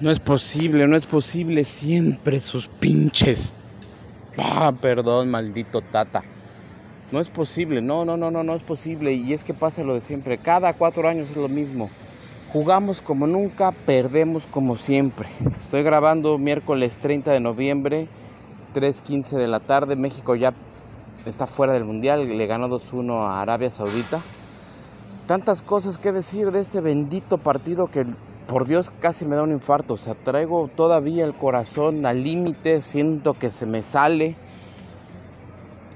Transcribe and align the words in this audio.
No 0.00 0.12
es 0.12 0.20
posible, 0.20 0.86
no 0.86 0.94
es 0.94 1.06
posible. 1.06 1.64
Siempre 1.64 2.38
sus 2.38 2.68
pinches. 2.68 3.52
Ah, 4.36 4.72
perdón, 4.80 5.28
maldito 5.28 5.80
tata. 5.80 6.22
No 7.10 7.18
es 7.18 7.30
posible, 7.30 7.82
no, 7.82 8.04
no, 8.04 8.16
no, 8.16 8.30
no, 8.30 8.44
no 8.44 8.54
es 8.54 8.62
posible. 8.62 9.12
Y 9.12 9.32
es 9.32 9.42
que 9.42 9.54
pasa 9.54 9.82
lo 9.82 9.94
de 9.94 10.00
siempre. 10.00 10.38
Cada 10.38 10.72
cuatro 10.74 11.08
años 11.08 11.30
es 11.30 11.36
lo 11.36 11.48
mismo. 11.48 11.90
Jugamos 12.52 13.00
como 13.00 13.26
nunca, 13.26 13.72
perdemos 13.72 14.46
como 14.46 14.76
siempre. 14.76 15.28
Estoy 15.56 15.82
grabando 15.82 16.38
miércoles 16.38 16.98
30 16.98 17.32
de 17.32 17.40
noviembre, 17.40 18.06
3.15 18.74 19.36
de 19.36 19.48
la 19.48 19.58
tarde. 19.58 19.96
México 19.96 20.36
ya 20.36 20.54
está 21.26 21.48
fuera 21.48 21.72
del 21.72 21.84
Mundial, 21.84 22.38
le 22.38 22.46
ganó 22.46 22.68
2-1 22.68 23.26
a 23.26 23.42
Arabia 23.42 23.70
Saudita. 23.70 24.20
Tantas 25.26 25.60
cosas 25.60 25.98
que 25.98 26.12
decir 26.12 26.52
de 26.52 26.60
este 26.60 26.80
bendito 26.80 27.36
partido 27.36 27.88
que 27.88 28.06
por 28.48 28.66
Dios 28.66 28.90
casi 28.98 29.26
me 29.26 29.36
da 29.36 29.42
un 29.42 29.52
infarto. 29.52 29.94
O 29.94 29.96
sea, 29.98 30.14
traigo 30.14 30.68
todavía 30.74 31.24
el 31.24 31.34
corazón 31.34 32.04
al 32.06 32.24
límite, 32.24 32.80
siento 32.80 33.34
que 33.34 33.50
se 33.50 33.66
me 33.66 33.82
sale. 33.82 34.36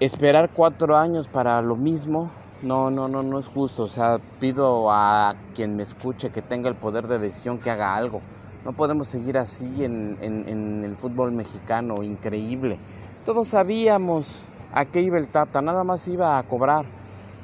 Esperar 0.00 0.50
cuatro 0.54 0.96
años 0.96 1.28
para 1.28 1.62
lo 1.62 1.77
mismo, 1.77 2.30
no, 2.60 2.91
no, 2.91 3.08
no, 3.08 3.22
no 3.22 3.38
es 3.38 3.48
justo. 3.48 3.84
O 3.84 3.88
sea, 3.88 4.20
pido 4.38 4.92
a 4.92 5.34
quien 5.54 5.77
me 5.77 5.82
escuche 5.82 6.30
que 6.30 6.42
tenga 6.42 6.68
el 6.68 6.77
poder 6.77 7.08
de 7.08 7.18
decisión 7.18 7.58
que 7.58 7.70
haga 7.70 7.96
algo. 7.96 8.20
No 8.66 8.74
podemos 8.74 9.08
seguir 9.08 9.38
así 9.38 9.82
en, 9.82 10.84
el 10.84 10.94
fútbol 10.96 11.32
mexicano, 11.32 12.02
increíble. 12.02 12.78
Todos 13.24 13.48
sabíamos 13.48 14.41
a 14.74 14.84
qué 14.84 15.00
iba 15.00 15.19
el 15.19 15.28
Tata, 15.28 15.62
nada 15.62 15.84
más 15.84 16.06
iba 16.06 16.38
a 16.38 16.42
cobrar. 16.42 16.84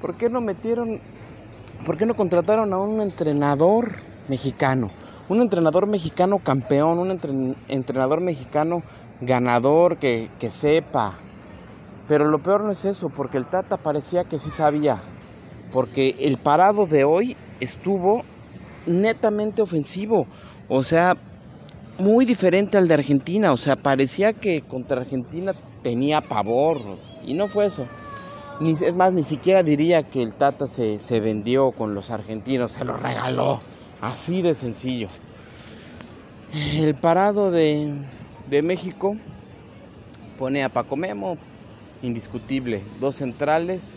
¿Por 0.03 0.15
qué 0.15 0.29
no 0.29 0.41
metieron, 0.41 1.01
por 1.87 1.97
qué 1.97 2.05
no 2.05 2.15
contrataron 2.15 2.73
a 2.73 2.79
un 2.79 3.01
entrenador 3.01 4.08
mexicano. 4.29 4.91
Un 5.29 5.41
entrenador 5.41 5.87
mexicano 5.87 6.39
campeón, 6.39 6.99
un 6.99 7.11
entrenador 7.69 8.21
mexicano 8.21 8.83
ganador 9.21 9.99
que, 9.99 10.31
que 10.39 10.51
sepa. 10.51 11.15
Pero 12.07 12.27
lo 12.29 12.43
peor 12.43 12.65
no 12.65 12.73
es 12.73 12.85
eso, 12.85 13.11
porque 13.11 13.37
el 13.37 13.47
Tata 13.47 13.77
parecía 13.77 14.25
que 14.25 14.39
sí 14.39 14.51
sabía. 14.51 14.97
Porque 15.71 16.17
el 16.21 16.39
parado 16.39 16.87
de 16.87 17.05
hoy 17.05 17.37
estuvo 17.61 18.23
netamente 18.87 19.61
ofensivo. 19.61 20.27
O 20.69 20.83
sea, 20.83 21.17
muy 21.99 22.25
diferente 22.25 22.79
al 22.79 22.89
de 22.89 22.95
Argentina. 22.95 23.53
O 23.53 23.59
sea, 23.59 23.77
parecía 23.77 24.33
que 24.33 24.63
contra 24.63 25.03
Argentina 25.03 25.53
tenía 25.83 26.23
pavor. 26.23 26.81
Y 27.25 27.35
no 27.35 27.49
fue 27.49 27.67
eso. 27.67 27.87
Ni, 28.61 28.73
es 28.73 28.97
más, 28.97 29.13
ni 29.13 29.23
siquiera 29.23 29.63
diría 29.63 30.03
que 30.03 30.23
el 30.23 30.35
Tata 30.35 30.67
se, 30.67 30.99
se 30.99 31.21
vendió 31.21 31.73
con 31.73 31.95
los 31.95 32.11
argentinos, 32.11 32.73
se 32.73 32.85
lo 32.85 32.97
regaló. 32.97 33.61
Así 34.01 34.43
de 34.43 34.55
sencillo. 34.55 35.09
El 36.53 36.95
parado 36.95 37.51
de, 37.51 37.93
México 38.63 39.17
pone 40.39 40.63
a 40.63 40.69
Paco 40.69 40.97
Memo, 40.97 41.37
indiscutible. 42.03 42.81
Dos 43.01 43.17
centrales, 43.17 43.97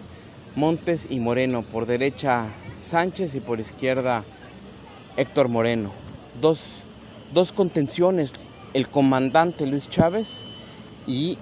Montes 0.55 1.07
y 1.09 1.19
Moreno. 1.19 1.61
Por 1.61 1.85
derecha 1.85 2.47
Sánchez 2.79 3.35
y 3.35 3.41
por 3.41 3.59
izquierda 3.59 4.23
Héctor 5.17 5.49
Moreno. 5.49 5.91
Dos, 6.41 6.77
dos 7.31 7.51
contenciones, 7.51 8.33
el 8.73 8.87
comandante 8.87 9.67
Luis 9.67 9.87
Chávez 9.87 10.45
y 11.05 11.37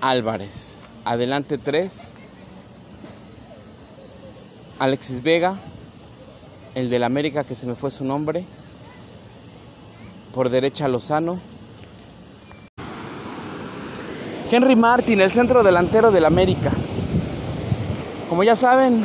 Álvarez. 0.00 0.76
Adelante 1.04 1.58
tres. 1.58 2.14
Alexis 4.78 5.22
Vega, 5.22 5.56
el 6.74 6.88
del 6.88 7.04
América 7.04 7.44
que 7.44 7.54
se 7.54 7.66
me 7.66 7.74
fue 7.74 7.90
su 7.90 8.04
nombre, 8.04 8.44
por 10.34 10.48
derecha 10.48 10.88
Lozano. 10.88 11.38
Henry 14.50 14.76
Martin, 14.76 15.20
el 15.20 15.30
centro 15.30 15.62
delantero 15.62 16.10
del 16.10 16.24
América. 16.24 16.72
Como 18.28 18.44
ya 18.44 18.56
saben, 18.56 19.02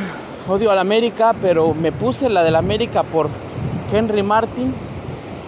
odio 0.48 0.72
al 0.72 0.80
América, 0.80 1.34
pero 1.42 1.74
me 1.74 1.92
puse 1.92 2.30
la 2.30 2.44
del 2.44 2.56
América 2.56 3.04
por 3.04 3.30
Henry 3.92 4.24
Martin 4.24 4.74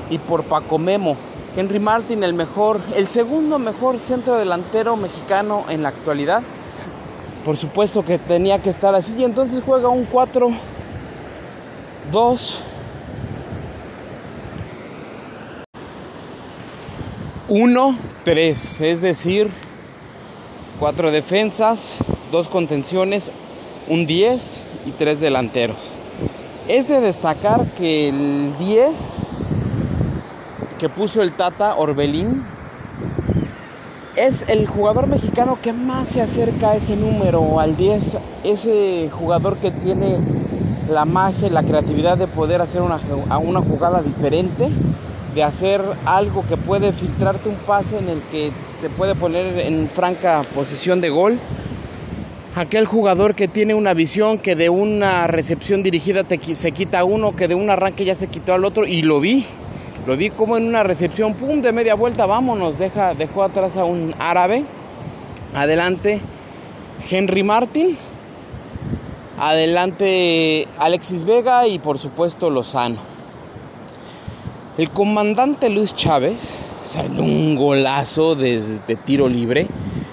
y 0.10 0.18
por 0.18 0.44
Paco 0.44 0.78
Memo. 0.78 1.16
Henry 1.56 1.80
Martin, 1.80 2.24
el 2.24 2.34
mejor, 2.34 2.80
el 2.96 3.08
segundo 3.08 3.60
mejor 3.60 4.00
centro 4.00 4.38
delantero 4.38 4.96
mexicano 4.96 5.66
en 5.70 5.84
la 5.84 5.90
actualidad. 5.90 6.44
Por 7.44 7.58
supuesto 7.58 8.04
que 8.04 8.18
tenía 8.18 8.62
que 8.62 8.70
estar 8.70 8.94
así 8.96 9.16
y 9.18 9.24
entonces 9.24 9.64
juega 9.66 9.90
un 9.90 10.06
4 10.06 10.50
2, 12.12 12.64
1, 17.50 17.98
3, 18.24 18.82
es 18.82 19.02
decir, 19.02 19.50
cuatro 20.80 21.12
defensas, 21.12 21.98
dos 22.32 22.48
contenciones, 22.48 23.24
un 23.88 24.06
10 24.06 24.42
y 24.86 24.92
tres 24.92 25.20
delanteros. 25.20 25.78
Es 26.68 26.88
de 26.88 27.02
destacar 27.02 27.66
que 27.78 28.10
el 28.10 28.54
10 28.60 28.98
que 30.80 30.90
puso 30.90 31.22
el 31.22 31.34
Tata 31.34 31.76
Orbelín 31.76 32.44
es 34.16 34.46
el 34.48 34.68
jugador 34.68 35.08
mexicano 35.08 35.58
que 35.62 35.74
más 35.74 36.10
se 36.10 36.22
acerca 36.22 36.72
a 36.72 36.76
ese 36.76 36.96
número, 36.96 37.60
al 37.60 37.76
10, 37.76 38.18
ese 38.44 39.10
jugador 39.12 39.58
que 39.58 39.72
tiene 39.72 40.18
la 40.90 41.06
magia 41.06 41.50
la 41.50 41.64
creatividad 41.64 42.18
de 42.18 42.28
poder 42.28 42.62
hacer 42.62 42.82
una, 42.82 43.00
una 43.40 43.62
jugada 43.62 44.02
diferente, 44.02 44.70
de 45.36 45.44
hacer 45.44 45.82
algo 46.06 46.44
que 46.48 46.58
puede 46.58 46.92
filtrarte 46.92 47.50
un 47.50 47.56
pase 47.56 47.98
en 47.98 48.10
el 48.10 48.22
que 48.32 48.52
te 48.82 48.90
puede 48.90 49.16
poner 49.16 49.60
en 49.60 49.88
franca 49.88 50.42
posición 50.56 51.02
de 51.02 51.10
gol. 51.10 51.40
Aquel 52.56 52.86
jugador 52.86 53.36
que 53.36 53.48
tiene 53.48 53.74
una 53.74 53.94
visión 53.94 54.40
que 54.40 54.56
de 54.56 54.70
una 54.70 55.28
recepción 55.28 55.84
dirigida 55.84 56.24
te, 56.24 56.40
se 56.56 56.72
quita 56.72 57.04
uno, 57.04 57.36
que 57.36 57.48
de 57.48 57.56
un 57.56 57.70
arranque 57.70 58.06
ya 58.06 58.16
se 58.16 58.28
quitó 58.28 58.54
al 58.54 58.66
otro 58.66 58.86
y 58.86 59.04
lo 59.04 59.20
vi. 59.20 59.46
Lo 60.08 60.18
vi 60.18 60.32
como 60.32 60.58
en 60.58 60.66
una 60.66 60.82
recepción, 60.84 61.36
pum, 61.36 61.62
de 61.62 61.72
media 61.72 61.94
vuelta, 61.94 62.26
vámonos, 62.26 62.80
deja, 62.80 63.14
dejó 63.14 63.44
atrás 63.44 63.78
a 63.78 63.86
un 63.86 64.16
árabe. 64.18 64.64
Adelante, 65.54 66.20
Henry 67.10 67.44
Martin 67.44 67.98
Adelante 69.40 70.68
Alexis 70.80 71.24
Vega 71.24 71.66
y 71.66 71.80
por 71.80 71.98
supuesto 71.98 72.50
Lozano. 72.50 72.98
El 74.78 74.90
comandante 74.90 75.70
Luis 75.70 75.96
Chávez 75.96 76.60
salió 76.84 77.24
un 77.24 77.56
golazo 77.56 78.36
desde 78.36 78.98
tiro 78.98 79.30
libre, 79.30 79.66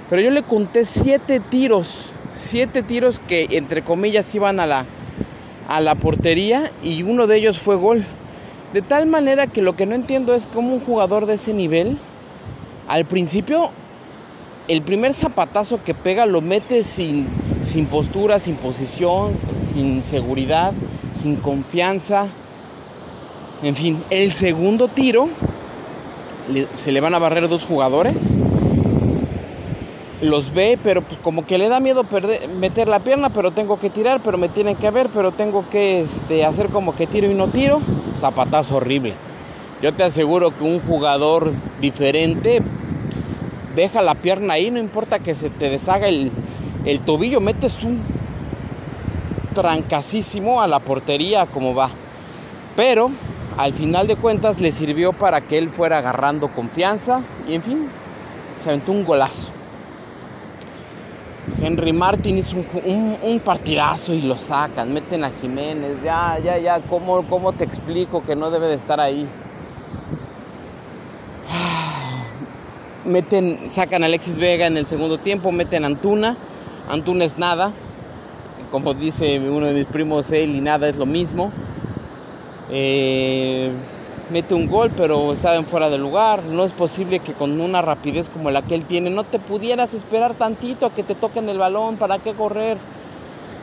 pero 0.08 0.22
yo 0.22 0.30
le 0.30 0.44
conté 0.44 0.84
siete 0.84 1.40
tiros, 1.40 2.10
siete 2.36 2.84
tiros 2.84 3.18
que 3.18 3.48
entre 3.50 3.82
comillas 3.82 4.32
iban 4.36 4.60
a 4.60 4.66
la, 4.66 4.84
a 5.68 5.80
la 5.80 5.96
portería 5.96 6.70
y 6.84 7.02
uno 7.02 7.26
de 7.26 7.38
ellos 7.38 7.58
fue 7.58 7.74
gol. 7.74 8.04
De 8.72 8.80
tal 8.82 9.06
manera 9.06 9.48
que 9.48 9.60
lo 9.60 9.74
que 9.74 9.86
no 9.86 9.96
entiendo 9.96 10.36
es 10.36 10.46
cómo 10.46 10.72
un 10.74 10.80
jugador 10.80 11.26
de 11.26 11.34
ese 11.34 11.52
nivel, 11.52 11.98
al 12.86 13.06
principio, 13.06 13.70
el 14.68 14.82
primer 14.82 15.14
zapatazo 15.14 15.82
que 15.82 15.94
pega 15.94 16.26
lo 16.26 16.40
mete 16.42 16.84
sin 16.84 17.26
sin 17.62 17.86
postura, 17.86 18.38
sin 18.38 18.56
posición, 18.56 19.32
sin 19.72 20.02
seguridad, 20.04 20.72
sin 21.14 21.36
confianza. 21.36 22.26
En 23.62 23.74
fin, 23.74 24.02
el 24.10 24.32
segundo 24.32 24.88
tiro 24.88 25.28
se 26.74 26.92
le 26.92 27.00
van 27.00 27.14
a 27.14 27.18
barrer 27.18 27.48
dos 27.48 27.64
jugadores. 27.64 28.14
Los 30.22 30.54
ve, 30.54 30.78
pero 30.82 31.02
pues 31.02 31.18
como 31.20 31.44
que 31.46 31.58
le 31.58 31.68
da 31.68 31.78
miedo 31.78 32.04
perder, 32.04 32.48
meter 32.48 32.88
la 32.88 33.00
pierna, 33.00 33.28
pero 33.28 33.50
tengo 33.50 33.78
que 33.78 33.90
tirar, 33.90 34.20
pero 34.24 34.38
me 34.38 34.48
tienen 34.48 34.76
que 34.76 34.90
ver, 34.90 35.08
pero 35.12 35.30
tengo 35.30 35.68
que 35.68 36.00
este, 36.00 36.44
hacer 36.44 36.68
como 36.68 36.96
que 36.96 37.06
tiro 37.06 37.30
y 37.30 37.34
no 37.34 37.48
tiro. 37.48 37.80
Zapatazo 38.18 38.76
horrible. 38.76 39.14
Yo 39.82 39.92
te 39.92 40.04
aseguro 40.04 40.56
que 40.56 40.64
un 40.64 40.80
jugador 40.80 41.52
diferente 41.82 42.62
pues, 43.04 43.42
deja 43.74 44.00
la 44.00 44.14
pierna 44.14 44.54
ahí, 44.54 44.70
no 44.70 44.78
importa 44.78 45.18
que 45.18 45.34
se 45.34 45.50
te 45.50 45.68
deshaga 45.68 46.08
el, 46.08 46.32
el 46.86 47.00
tobillo 47.00 47.40
metes 47.40 47.82
un 47.82 48.00
trancasísimo 49.54 50.62
a 50.62 50.68
la 50.68 50.78
portería 50.78 51.46
como 51.46 51.74
va. 51.74 51.90
Pero 52.76 53.10
al 53.58 53.72
final 53.72 54.06
de 54.06 54.16
cuentas 54.16 54.60
le 54.60 54.70
sirvió 54.70 55.12
para 55.12 55.40
que 55.40 55.58
él 55.58 55.68
fuera 55.68 55.98
agarrando 55.98 56.48
confianza 56.48 57.22
y 57.48 57.54
en 57.54 57.62
fin, 57.62 57.88
se 58.58 58.68
aventó 58.68 58.92
un 58.92 59.04
golazo. 59.04 59.48
Henry 61.60 61.92
Martin 61.92 62.38
hizo 62.38 62.56
un, 62.56 63.40
partidazo 63.44 64.12
y 64.12 64.20
lo 64.22 64.36
sacan, 64.36 64.92
meten 64.92 65.24
a 65.24 65.30
Jiménez, 65.30 66.02
ya, 66.04 66.38
ya, 66.38 66.58
ya, 66.58 66.80
¿cómo, 66.80 67.22
¿cómo 67.22 67.52
te 67.52 67.64
explico 67.64 68.22
que 68.24 68.36
no 68.36 68.50
debe 68.50 68.66
de 68.66 68.74
estar 68.74 69.00
ahí? 69.00 69.26
Meten, 73.04 73.70
sacan 73.70 74.02
a 74.02 74.06
Alexis 74.06 74.36
Vega 74.36 74.66
en 74.66 74.76
el 74.76 74.86
segundo 74.86 75.18
tiempo, 75.18 75.50
meten 75.50 75.84
a 75.84 75.86
Antuna 75.86 76.36
Antunes 76.88 77.36
nada, 77.36 77.72
como 78.70 78.94
dice 78.94 79.40
uno 79.40 79.66
de 79.66 79.74
mis 79.74 79.86
primos, 79.86 80.30
él 80.30 80.54
y 80.54 80.60
nada 80.60 80.88
es 80.88 80.96
lo 80.96 81.06
mismo. 81.06 81.50
Eh, 82.70 83.70
mete 84.30 84.54
un 84.54 84.68
gol, 84.68 84.90
pero 84.96 85.32
estaba 85.32 85.56
en 85.56 85.64
fuera 85.64 85.90
de 85.90 85.98
lugar. 85.98 86.42
No 86.44 86.64
es 86.64 86.72
posible 86.72 87.18
que 87.18 87.32
con 87.32 87.60
una 87.60 87.82
rapidez 87.82 88.28
como 88.28 88.50
la 88.50 88.62
que 88.62 88.74
él 88.74 88.84
tiene 88.84 89.10
no 89.10 89.24
te 89.24 89.38
pudieras 89.38 89.94
esperar 89.94 90.34
tantito 90.34 90.86
a 90.86 90.90
que 90.90 91.02
te 91.02 91.14
toquen 91.14 91.48
el 91.48 91.58
balón, 91.58 91.96
¿para 91.96 92.18
qué 92.18 92.32
correr? 92.32 92.76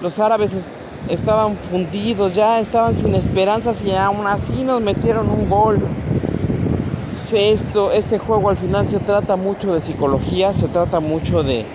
Los 0.01 0.19
árabes 0.19 0.51
estaban 1.09 1.55
fundidos, 1.55 2.35
ya 2.35 2.59
estaban 2.59 2.97
sin 2.97 3.15
esperanzas 3.15 3.83
y 3.85 3.91
aún 3.91 4.25
así 4.27 4.63
nos 4.63 4.81
metieron 4.81 5.29
un 5.29 5.49
gol. 5.49 5.79
Esto, 7.31 7.91
este 7.91 8.19
juego 8.19 8.49
al 8.49 8.57
final 8.57 8.87
se 8.87 8.99
trata 8.99 9.35
mucho 9.35 9.73
de 9.73 9.81
psicología, 9.81 10.53
se 10.53 10.67
trata 10.67 10.99
mucho 10.99 11.41
de, 11.41 11.65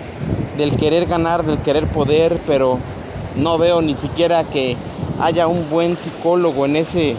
del 0.57 0.75
querer 0.75 1.05
ganar, 1.05 1.45
del 1.45 1.59
querer 1.59 1.85
poder, 1.87 2.39
pero 2.45 2.77
no 3.35 3.57
veo 3.57 3.81
ni 3.81 3.95
siquiera 3.95 4.43
que 4.43 4.75
haya 5.21 5.47
un 5.47 5.69
buen 5.69 5.97
psicólogo 5.97 6.65
en 6.65 6.75
ese, 6.75 7.15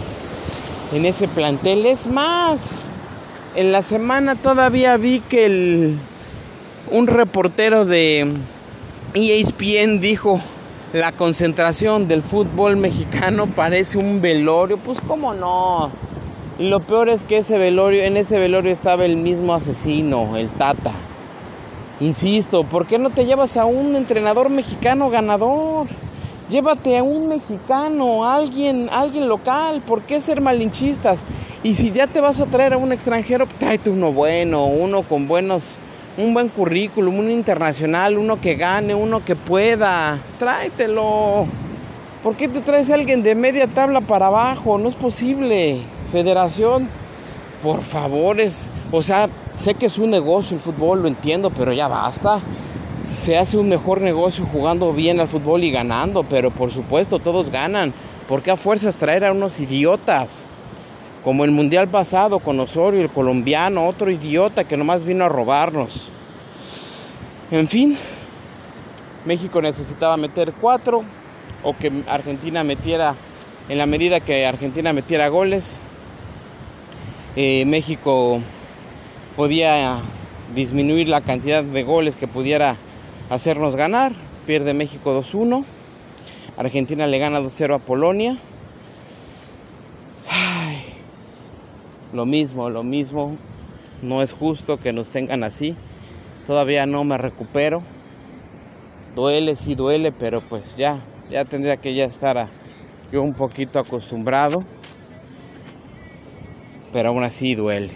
en 0.92 1.04
ese 1.04 1.28
plantel. 1.28 1.86
Es 1.86 2.06
más, 2.06 2.70
en 3.54 3.72
la 3.72 3.82
semana 3.82 4.34
todavía 4.34 4.96
vi 4.96 5.20
que 5.20 5.46
el, 5.46 5.98
un 6.90 7.06
reportero 7.06 7.84
de 7.84 8.32
ESPN 9.14 10.00
dijo 10.00 10.40
la 10.92 11.12
concentración 11.12 12.08
del 12.08 12.22
fútbol 12.22 12.76
mexicano 12.76 13.46
parece 13.46 13.98
un 13.98 14.20
velorio. 14.20 14.76
Pues 14.78 15.00
cómo 15.00 15.34
no. 15.34 15.90
Lo 16.58 16.80
peor 16.80 17.08
es 17.08 17.22
que 17.22 17.38
ese 17.38 17.58
velorio, 17.58 18.02
en 18.02 18.16
ese 18.16 18.38
velorio 18.38 18.70
estaba 18.70 19.04
el 19.04 19.16
mismo 19.16 19.54
asesino, 19.54 20.36
el 20.36 20.48
Tata. 20.48 20.92
Insisto, 22.00 22.64
¿por 22.64 22.86
qué 22.86 22.98
no 22.98 23.10
te 23.10 23.26
llevas 23.26 23.58
a 23.58 23.66
un 23.66 23.94
entrenador 23.94 24.48
mexicano 24.48 25.10
ganador? 25.10 25.86
Llévate 26.48 26.96
a 26.96 27.02
un 27.02 27.28
mexicano, 27.28 28.24
alguien, 28.24 28.88
alguien 28.90 29.28
local. 29.28 29.82
¿Por 29.86 30.00
qué 30.02 30.18
ser 30.22 30.40
malinchistas? 30.40 31.24
Y 31.62 31.74
si 31.74 31.90
ya 31.90 32.06
te 32.06 32.22
vas 32.22 32.40
a 32.40 32.46
traer 32.46 32.72
a 32.72 32.78
un 32.78 32.92
extranjero, 32.92 33.46
tráete 33.58 33.90
uno 33.90 34.12
bueno, 34.12 34.64
uno 34.64 35.02
con 35.02 35.28
buenos, 35.28 35.76
un 36.16 36.32
buen 36.32 36.48
currículum, 36.48 37.18
un 37.18 37.30
internacional, 37.30 38.16
uno 38.16 38.40
que 38.40 38.54
gane, 38.54 38.94
uno 38.94 39.22
que 39.22 39.36
pueda. 39.36 40.18
Tráetelo. 40.38 41.46
¿Por 42.22 42.34
qué 42.34 42.48
te 42.48 42.60
traes 42.60 42.88
a 42.88 42.94
alguien 42.94 43.22
de 43.22 43.34
media 43.34 43.66
tabla 43.66 44.00
para 44.00 44.28
abajo? 44.28 44.78
No 44.78 44.88
es 44.88 44.94
posible. 44.94 45.82
Federación, 46.10 46.88
por 47.62 47.82
favor, 47.82 48.40
es, 48.40 48.70
o 48.90 49.02
sea, 49.02 49.28
sé 49.54 49.74
que 49.74 49.86
es 49.86 49.98
un 49.98 50.10
negocio 50.10 50.56
el 50.56 50.62
fútbol, 50.62 51.02
lo 51.02 51.08
entiendo, 51.08 51.50
pero 51.50 51.72
ya 51.72 51.88
basta 51.88 52.40
se 53.04 53.38
hace 53.38 53.56
un 53.56 53.68
mejor 53.68 54.00
negocio 54.00 54.46
jugando 54.46 54.92
bien 54.92 55.20
al 55.20 55.28
fútbol 55.28 55.64
y 55.64 55.70
ganando, 55.70 56.22
pero 56.22 56.50
por 56.50 56.70
supuesto 56.70 57.18
todos 57.18 57.50
ganan. 57.50 57.92
¿Por 58.28 58.42
qué 58.42 58.50
a 58.50 58.56
fuerzas 58.56 58.96
traer 58.96 59.24
a 59.24 59.32
unos 59.32 59.58
idiotas? 59.60 60.46
Como 61.24 61.44
el 61.44 61.50
mundial 61.50 61.88
pasado 61.88 62.38
con 62.38 62.60
Osorio, 62.60 63.00
el 63.00 63.10
colombiano, 63.10 63.86
otro 63.86 64.10
idiota 64.10 64.64
que 64.64 64.76
nomás 64.76 65.04
vino 65.04 65.24
a 65.24 65.28
robarnos. 65.28 66.10
En 67.50 67.68
fin, 67.68 67.96
México 69.24 69.60
necesitaba 69.60 70.16
meter 70.16 70.52
cuatro 70.60 71.02
o 71.62 71.76
que 71.76 71.92
Argentina 72.08 72.64
metiera, 72.64 73.14
en 73.68 73.78
la 73.78 73.86
medida 73.86 74.20
que 74.20 74.46
Argentina 74.46 74.92
metiera 74.92 75.28
goles, 75.28 75.80
eh, 77.36 77.64
México 77.66 78.40
podía 79.36 79.98
disminuir 80.54 81.08
la 81.08 81.20
cantidad 81.20 81.62
de 81.62 81.82
goles 81.82 82.16
que 82.16 82.26
pudiera 82.26 82.76
hacernos 83.30 83.76
ganar. 83.76 84.12
Pierde 84.46 84.74
México 84.74 85.18
2-1. 85.18 85.64
Argentina 86.56 87.06
le 87.06 87.18
gana 87.18 87.40
2-0 87.40 87.76
a 87.76 87.78
Polonia. 87.78 88.38
lo 92.12 92.26
mismo, 92.26 92.70
lo 92.70 92.82
mismo. 92.82 93.36
No 94.02 94.22
es 94.22 94.32
justo 94.32 94.78
que 94.78 94.92
nos 94.92 95.10
tengan 95.10 95.44
así. 95.44 95.76
Todavía 96.46 96.86
no 96.86 97.04
me 97.04 97.18
recupero. 97.18 97.82
Duele, 99.14 99.56
sí 99.56 99.74
duele, 99.74 100.12
pero 100.12 100.40
pues 100.40 100.76
ya, 100.76 100.98
ya 101.30 101.44
tendría 101.44 101.76
que 101.76 101.94
ya 101.94 102.04
estar 102.04 102.48
yo 103.12 103.22
un 103.22 103.34
poquito 103.34 103.78
acostumbrado. 103.78 104.64
Pero 106.92 107.10
aún 107.10 107.22
así 107.22 107.54
duele. 107.54 107.92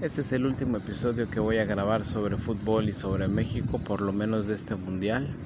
Este 0.00 0.22
es 0.22 0.32
el 0.32 0.46
último 0.46 0.78
episodio 0.78 1.28
que 1.28 1.38
voy 1.38 1.58
a 1.58 1.64
grabar 1.64 2.04
sobre 2.04 2.36
fútbol 2.36 2.88
y 2.88 2.92
sobre 2.92 3.28
México, 3.28 3.78
por 3.78 4.00
lo 4.00 4.12
menos 4.12 4.48
de 4.48 4.54
este 4.54 4.74
mundial. 4.74 5.36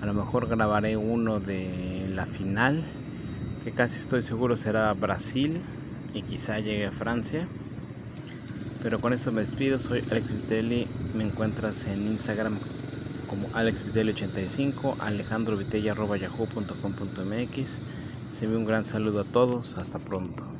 A 0.00 0.06
lo 0.06 0.14
mejor 0.14 0.48
grabaré 0.48 0.96
uno 0.96 1.38
de 1.38 2.06
la 2.08 2.26
final, 2.26 2.84
que 3.62 3.72
casi 3.72 4.00
estoy 4.00 4.22
seguro 4.22 4.56
será 4.56 4.92
Brasil 4.94 5.62
y 6.12 6.22
quizá 6.22 6.58
llegue 6.58 6.86
a 6.86 6.92
Francia. 6.92 7.46
Pero 8.82 9.00
con 9.00 9.12
esto 9.12 9.30
me 9.32 9.42
despido, 9.42 9.78
soy 9.78 10.02
Alex 10.10 10.32
Vitelli, 10.32 10.88
me 11.12 11.24
encuentras 11.24 11.86
en 11.86 12.06
Instagram 12.06 12.58
como 13.28 13.48
alexvitelli85, 13.50 14.96
alejandrovitella.yahoo.com.mx. 14.98 17.80
Me 18.40 18.56
un 18.56 18.64
gran 18.64 18.84
saludo 18.84 19.20
a 19.20 19.24
todos, 19.24 19.76
hasta 19.76 19.98
pronto. 19.98 20.57